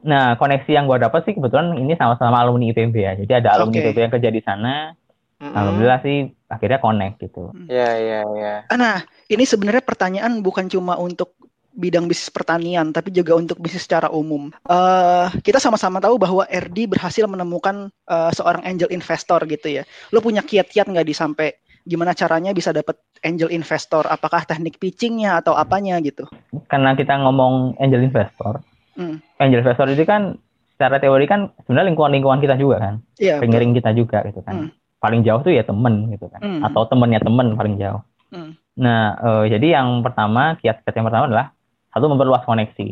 [0.05, 3.13] Nah, koneksi yang gua dapat sih kebetulan ini sama-sama alumni IPB ya.
[3.17, 3.85] Jadi ada alumni Oke.
[3.85, 4.93] IPB yang kerja di sana.
[5.41, 5.53] Mm-mm.
[5.55, 6.17] Alhamdulillah sih
[6.49, 7.53] akhirnya connect gitu.
[7.69, 8.55] Iya, iya, iya.
[8.69, 8.97] Ah, Nah,
[9.29, 11.37] ini sebenarnya pertanyaan bukan cuma untuk
[11.75, 14.49] bidang bisnis pertanian, tapi juga untuk bisnis secara umum.
[14.65, 19.83] Eh, kita sama-sama tahu bahwa RD berhasil menemukan eh, seorang angel investor gitu ya.
[20.15, 21.49] Lo punya kiat-kiat nggak di sampai
[21.85, 24.07] gimana caranya bisa dapat angel investor?
[24.09, 26.25] Apakah teknik pitchingnya atau apanya gitu?
[26.71, 28.63] Karena kita ngomong angel investor,
[28.95, 29.19] Hmm.
[29.43, 30.39] angel investor itu kan
[30.75, 33.39] secara teori kan sebenarnya lingkungan-lingkungan kita juga kan, Iya.
[33.39, 33.43] betul.
[33.47, 34.55] pengiring kita juga gitu kan.
[34.55, 34.69] Hmm.
[35.03, 36.63] Paling jauh tuh ya temen gitu kan, Hmm.
[36.63, 38.01] atau temennya temen paling jauh.
[38.31, 38.59] Hmm.
[38.75, 41.47] Nah, eh, jadi yang pertama, kiat-kiat yang pertama adalah
[41.95, 42.89] satu memperluas koneksi.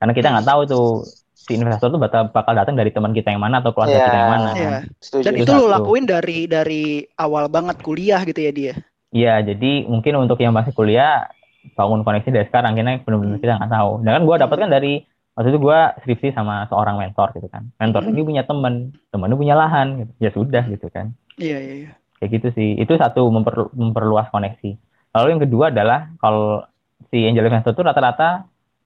[0.00, 0.88] Karena kita nggak tahu tuh
[1.30, 4.06] si investor tuh bakal, bakal datang dari teman kita yang mana atau keluarga Iya.
[4.06, 4.50] kita yang mana.
[4.50, 4.72] Kan.
[4.98, 5.24] Setuju.
[5.24, 6.82] Dan Itu itu lo lakuin dari dari
[7.16, 8.74] awal banget kuliah gitu ya dia.
[9.10, 11.28] Iya, jadi mungkin untuk yang masih kuliah
[11.76, 13.90] bangun koneksi dari sekarang karena benar-benar kita nggak tahu.
[14.00, 14.92] Dan kan gue dapat kan dari
[15.36, 17.68] waktu itu gue skripsi sama seorang mentor gitu kan.
[17.76, 18.12] Mentor Hmm.
[18.14, 18.72] ini punya teman,
[19.10, 20.12] temannya punya lahan, gitu.
[20.16, 21.12] ya sudah gitu kan.
[21.36, 21.90] Iya iya iya.
[22.16, 22.68] Kayak gitu sih.
[22.76, 24.76] Itu satu memperlu- memperluas koneksi.
[25.10, 26.62] Lalu yang kedua adalah kalau
[27.08, 28.44] si angel investor itu rata-rata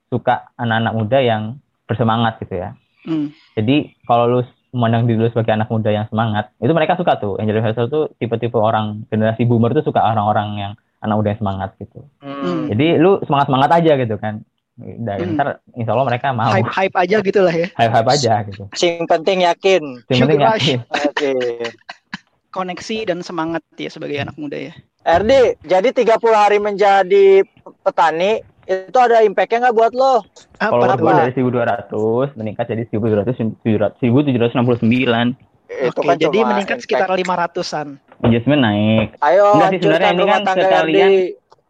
[0.08, 1.42] suka anak-anak muda yang
[1.90, 2.70] bersemangat gitu ya.
[3.04, 3.34] Hmm.
[3.58, 4.40] Jadi kalau lu
[4.74, 7.38] memandang diri lu sebagai anak muda yang semangat, itu mereka suka tuh.
[7.38, 10.72] Angel investor tuh tipe-tipe orang generasi boomer tuh suka orang-orang yang
[11.04, 12.00] anak muda yang semangat gitu.
[12.24, 12.66] Hmm.
[12.72, 14.42] Jadi lu semangat-semangat aja gitu kan.
[14.74, 15.34] Dan Hmm.
[15.38, 17.68] ntar insya Allah mereka mau Hype hype aja gitu lah ya.
[17.78, 18.62] hype-hype aja gitu.
[18.74, 20.02] Sing penting yakin.
[20.10, 20.78] Yang penting yakin.
[20.90, 21.32] Oke.
[22.50, 24.74] Koneksi dan semangat ya sebagai anak muda ya.
[25.04, 27.44] RD, jadi 30 hari menjadi
[27.84, 30.24] petani itu ada impact-nya nggak buat lo?
[30.56, 35.36] Ah, Kalau gue dari 1200 meningkat jadi 1700 1769.
[35.68, 36.84] Itu Oke, kan jadi meningkat impact.
[36.88, 38.00] sekitar 500-an.
[38.24, 39.08] Engagement naik.
[39.20, 40.98] Ayo Enggak sih, sebenarnya ini kan sekalian RD.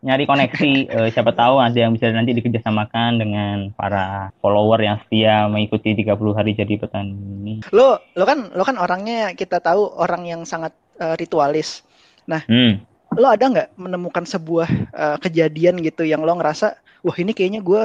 [0.04, 5.50] Nyari koneksi, eh, siapa tahu ada yang bisa nanti dikerjasamakan dengan para follower yang setia
[5.50, 7.64] mengikuti 30 hari jadi petani.
[7.74, 10.70] Lo lo kan lo kan orangnya kita tahu orang yang sangat
[11.02, 11.82] eh, ritualis.
[12.28, 12.84] Hmm.
[13.14, 17.82] Lo ada nggak menemukan sebuah eh, kejadian gitu yang lo ngerasa, wah ini kayaknya gue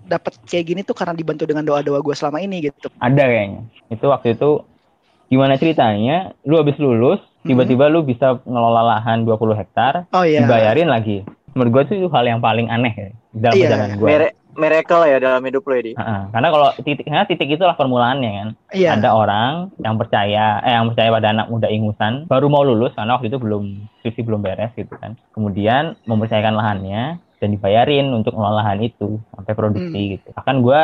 [0.00, 2.88] dapat kayak gini tuh karena dibantu dengan doa-doa gue selama ini gitu.
[2.98, 3.60] Ada kayaknya.
[3.88, 4.64] Itu waktu itu
[5.28, 6.32] gimana ceritanya?
[6.42, 7.52] Lu habis lulus, Hmm.
[7.52, 10.44] tiba-tiba lu bisa ngelola lahan 20 hektar, Oh iya.
[10.44, 11.24] dibayarin lagi.
[11.52, 13.64] Menurut gue itu hal yang paling aneh ya dalam Iya.
[13.66, 14.08] perjalanan gue.
[14.08, 15.92] Mere- miracle ya dalam hidup lo ini.
[15.96, 18.48] Karena kalau titik, karena titik itulah permulaannya kan.
[18.72, 18.98] Iya.
[18.98, 23.14] Ada orang yang percaya, eh yang percaya pada anak muda ingusan, baru mau lulus karena
[23.18, 23.64] waktu itu belum
[24.00, 25.14] skripsi belum beres gitu kan.
[25.30, 30.12] Kemudian mempercayakan lahannya dan dibayarin untuk ngelola lahan itu sampai produksi Hmm.
[30.18, 30.28] gitu.
[30.36, 30.80] Bahkan gue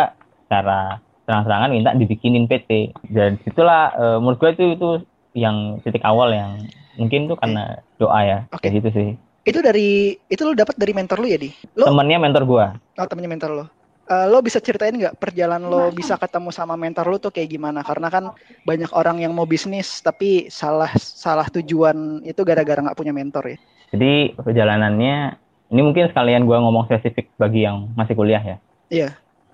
[0.46, 0.80] secara
[1.26, 2.94] terang-terangan minta dibikinin PT.
[3.10, 4.88] Dan itulah eh, menurut gue itu itu
[5.36, 6.64] yang titik awal yang
[6.96, 8.38] mungkin tuh karena doa ya.
[8.54, 8.64] Oke.
[8.64, 9.08] Kayak gitu sih.
[9.46, 11.54] Itu dari itu lo dapat dari mentor lo ya di?
[11.78, 12.66] Lo Temennya mentor gue.
[12.98, 13.64] oh, temennya mentor lo.
[14.06, 17.82] Eh, lo bisa ceritain nggak perjalanan lo bisa ketemu sama mentor lo tuh kayak gimana?
[17.82, 23.10] Karena kan banyak orang yang mau bisnis tapi salah salah tujuan itu gara-gara nggak punya
[23.10, 23.58] mentor ya.
[23.90, 25.38] Jadi perjalanannya
[25.74, 28.56] ini mungkin sekalian gua ngomong spesifik bagi yang masih kuliah ya.
[28.94, 29.08] Iya.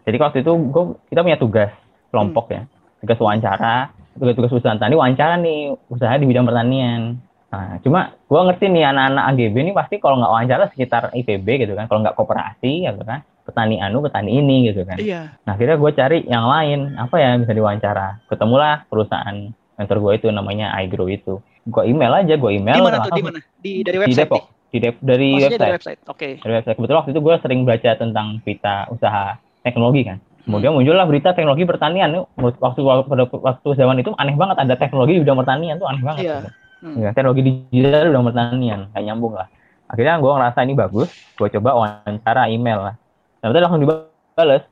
[0.04, 1.72] Jadi waktu itu gua kita punya tugas
[2.12, 2.68] kelompok ya,
[3.00, 7.16] tugas wawancara, tugas-tugas usaha tani wawancara nih usaha di bidang pertanian.
[7.52, 11.76] Nah, cuma gua ngerti nih anak-anak AGB ini pasti kalau nggak wawancara sekitar IPB gitu
[11.76, 14.96] kan, kalau nggak koperasi gitu kan, petani anu, petani ini gitu kan.
[14.96, 15.36] Iya.
[15.44, 18.24] Nah, akhirnya gue cari yang lain, apa ya bisa diwawancara.
[18.32, 21.44] Ketemulah perusahaan mentor gue itu namanya iGrow itu.
[21.68, 22.80] Gue email aja, gue email.
[22.80, 23.12] Di mana tuh?
[23.12, 23.38] Di mana?
[23.60, 24.20] Di dari Di website.
[24.24, 24.44] Depok.
[24.72, 25.28] Di Dep- dari?
[25.36, 25.60] Maksudnya website.
[25.60, 26.00] dari website.
[26.08, 26.28] Oke.
[26.40, 26.76] Dari website.
[26.80, 29.24] Kebetulan waktu itu gue sering baca tentang berita usaha
[29.60, 30.18] teknologi kan.
[30.42, 32.24] Kemudian muncullah berita teknologi pertanian.
[32.40, 33.12] Waktu, waktu,
[33.44, 36.24] waktu zaman itu aneh banget ada teknologi di bidang pertanian tuh aneh banget.
[36.24, 36.36] Iya.
[36.40, 36.61] gitu.
[36.82, 36.98] Hmm.
[36.98, 38.80] Ya, teknologi digital di bidang pertanian.
[38.90, 39.46] Kayak nyambung lah.
[39.86, 41.08] Akhirnya gue ngerasa ini bagus.
[41.38, 42.94] Gue coba wawancara email lah.
[43.38, 44.66] Dan langsung dibales.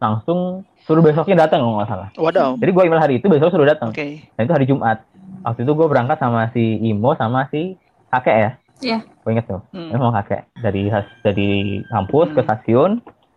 [0.00, 2.08] Langsung suruh besoknya datang kalau nggak salah.
[2.16, 2.56] Wadaw.
[2.56, 3.92] Jadi gue email hari itu besok suruh datang.
[3.92, 4.24] Oke.
[4.32, 5.04] Dan itu hari Jumat.
[5.44, 7.76] Waktu itu gue berangkat sama si Imo sama si
[8.08, 8.50] kakek ya.
[8.80, 8.98] Iya.
[9.20, 9.60] Gue inget tuh.
[9.76, 9.92] Hmm.
[9.92, 10.88] Emang kakek dari
[11.20, 11.50] dari
[11.92, 12.48] kampus ke Hmm.
[12.48, 12.90] stasiun.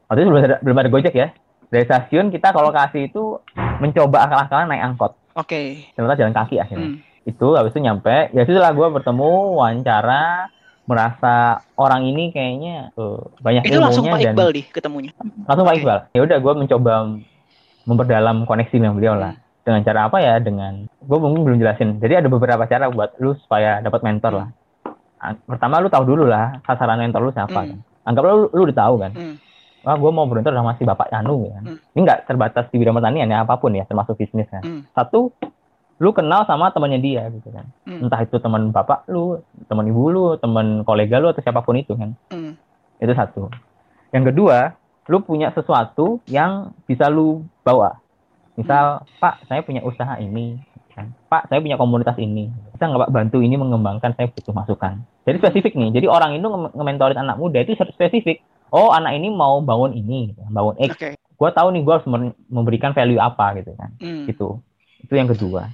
[0.07, 1.27] Waktu itu belum ada, belum ada Gojek ya.
[1.67, 3.43] Dari stasiun kita kalau kasih itu
[3.83, 5.11] mencoba akal-akalan naik angkot.
[5.35, 5.83] Oke.
[5.97, 6.87] Ternyata jalan kaki akhirnya.
[6.95, 6.97] Hmm.
[7.23, 10.51] Itu habis itu nyampe, ya setelah gue bertemu, wawancara,
[10.83, 15.11] merasa orang ini kayaknya eh, banyak Itu langsung Pak dan Iqbal di ketemunya.
[15.47, 15.79] langsung Pak Oke.
[15.79, 15.99] Iqbal.
[16.11, 16.93] Ya udah gue mencoba
[17.87, 19.33] memperdalam koneksi dengan beliau lah.
[19.63, 20.43] Dengan cara apa ya?
[20.43, 22.03] Dengan gue mungkin belum jelasin.
[22.03, 24.47] Jadi ada beberapa cara buat lu supaya dapat mentor lah.
[25.23, 27.63] Ah, Pertama lu tahu dulu lah sasaran mentor lu siapa.
[27.63, 27.69] Hmm.
[27.71, 27.79] Kan?
[28.03, 29.11] Anggaplah lu, lu udah tahu kan.
[29.15, 29.35] Hmm.
[29.83, 31.63] Wah, gue mau beruntung sama si Bapak Anu kan.
[31.63, 31.77] Hmm.
[31.95, 34.63] Ini nggak terbatas di bidang pertanian ya, apa pun ya, termasuk bisnis kan.
[34.63, 34.83] Hmm.
[34.91, 35.31] Satu,
[36.01, 37.65] lu kenal sama temannya dia gitu kan.
[37.85, 38.05] Hmm.
[38.07, 41.93] Entah itu teman bapak lu, teman ibu lu, teman kolega lu atau siapa pun itu
[41.93, 42.17] kan.
[42.33, 42.57] Hmm.
[42.97, 43.47] Itu satu.
[44.09, 44.73] Yang kedua,
[45.07, 47.97] lu punya sesuatu yang bisa lu bawa.
[48.53, 50.61] Misal, Pak, saya punya usaha ini.
[50.93, 51.09] kan.
[51.25, 52.53] Pak, saya punya komunitas ini.
[52.69, 55.01] Bisa nggak Pak bantu ini mengembangkan, saya butuh masukan.
[55.25, 55.89] Jadi spesifik nih.
[55.89, 58.45] Jadi orang itu nge- nge-mentorin anak muda itu spesifik.
[58.69, 60.93] Oh, anak ini mau bangun ini, bangun X.
[60.93, 61.09] Oke.
[61.17, 62.07] Gue tahu nih gue harus
[62.45, 63.89] memberikan value apa gitu kan.
[63.97, 64.29] Hmm.
[64.29, 64.61] Gitu.
[65.03, 65.69] Itu yang kedua.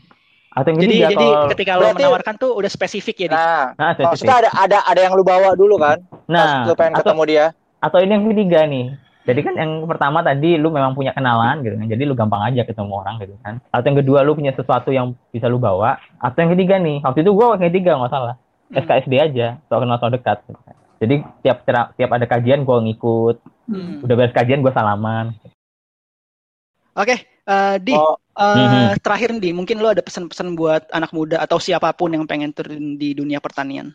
[0.50, 3.38] Atau yang Jadi ketiga jadi kalau ketika lo Berarti- menawarkan tuh udah spesifik ya, Di?
[3.38, 4.06] Nah, nah, spesifik.
[4.10, 6.02] maksudnya ada ada ada yang lu bawa dulu kan?
[6.26, 7.46] Nah, lu pengen atau ketemu dia.
[7.80, 8.86] atau ini yang ketiga nih.
[9.24, 11.86] Jadi kan yang pertama tadi lu memang punya kenalan gitu kan.
[11.86, 13.62] Jadi lu gampang aja ketemu orang gitu kan.
[13.70, 15.96] Atau yang kedua lu punya sesuatu yang bisa lu bawa.
[16.18, 18.36] Atau yang ketiga nih, waktu itu gua yang ketiga nggak salah.
[18.68, 18.82] Hmm.
[18.82, 20.42] SKSD aja, so kenal so dekat.
[20.44, 20.76] gitu kan.
[21.00, 21.58] Jadi tiap
[21.96, 23.38] tiap ada kajian gua ngikut.
[23.70, 24.02] Hmm.
[24.02, 25.38] Udah beres kajian gua salaman.
[26.92, 29.04] Oke, eh, Di, Oh, eh, Mhm.
[29.04, 32.95] terakhir Di, mungkin lo ada pesan-pesan buat anak muda atau siapa pun yang pengen turun
[32.95, 33.91] di dunia pertanian.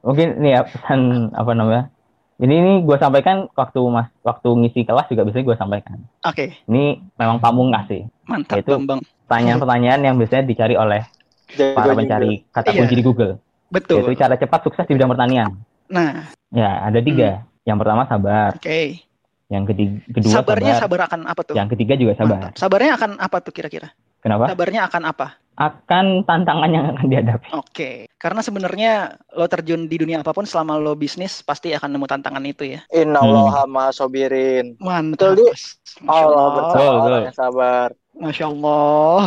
[0.00, 1.92] Mungkin nih ya pesan apa namanya?
[2.40, 6.00] Ini nih gua sampaikan waktu mas waktu ngisi kelas juga biasanya gua sampaikan.
[6.24, 11.04] Oke, Ini memang pamung ngasih mantap Itu- pertanyaan-pertanyaan yang biasanya dicari oleh
[11.52, 12.78] jago para pencari kata Iya.
[12.80, 13.36] kunci di Google.
[13.68, 14.00] Betul.
[14.02, 15.52] Yaitu cara cepat sukses di bidang pertanian.
[15.92, 17.46] Nah, Ya, ada tiga.
[17.62, 19.04] Yang pertama sabar, oke.
[19.50, 21.54] Yang ketiga, kedua Sabarnya sabar, sabar akan apa tuh?
[21.58, 22.38] yang ketiga juga sabar.
[22.38, 22.52] Mantap.
[22.54, 23.88] Sabarnya akan apa tuh kira-kira?
[24.22, 24.46] Kenapa?
[24.46, 25.26] Sabarnya akan apa?
[25.60, 27.46] Akan tantangan yang akan dihadapi.
[27.52, 28.92] Oke, karena sebenarnya
[29.34, 32.80] lo terjun di dunia apa pun selama lo bisnis pasti akan nemu tantangan itu ya.
[32.94, 34.78] Inna Allah ma sobirin.
[34.80, 35.36] Mantap.
[35.36, 35.76] Betul, Di.
[36.00, 37.20] Masya Allah Betul, orang betul.
[37.26, 37.88] yang sabar.
[38.16, 39.24] Masya Allah.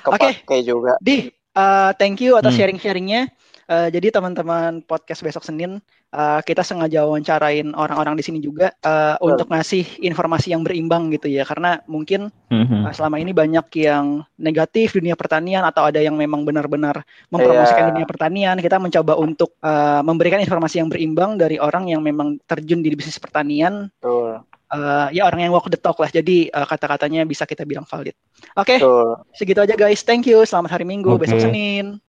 [0.00, 0.92] Kepake juga.
[1.02, 2.60] Di, uh, thank you atas Hmm.
[2.64, 3.28] sharing-sharingnya.
[3.66, 5.82] Uh, jadi teman-teman podcast besok Senin,
[6.14, 11.26] uh, kita sengaja wawancarain orang-orang di sini juga uh, untuk ngasih informasi yang berimbang gitu
[11.26, 11.42] ya.
[11.42, 12.86] Karena mungkin Mhm.
[12.86, 17.90] uh, selama ini banyak yang negatif dunia pertanian atau ada yang memang benar-benar mempromosikan Iya.
[17.90, 18.56] dunia pertanian.
[18.62, 23.18] Kita mencoba untuk uh, memberikan informasi yang berimbang dari orang yang memang terjun di bisnis
[23.18, 23.90] pertanian.
[23.98, 24.46] Betul.
[24.66, 26.10] Uh, ya orang yang walk the talk lah.
[26.10, 28.14] Jadi uh, kata-katanya bisa kita bilang valid.
[28.58, 29.14] Oke, Betul.
[29.34, 30.02] segitu aja guys.
[30.02, 30.42] Thank you.
[30.42, 31.14] Selamat hari Minggu.
[31.14, 31.26] Oke.
[31.26, 32.02] Besok Senin.